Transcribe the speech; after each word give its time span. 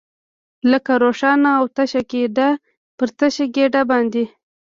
لکه 0.71 0.93
روښانه 1.03 1.49
او 1.59 1.65
تشه 1.75 2.01
ګېډه، 2.11 2.49
پر 2.97 3.09
تشه 3.19 3.45
ګېډه 3.55 3.81
باندې. 3.89 4.23